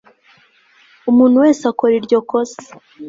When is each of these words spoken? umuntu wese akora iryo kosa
umuntu 1.09 1.35
wese 1.43 1.61
akora 1.71 1.93
iryo 1.99 2.19
kosa 2.29 2.61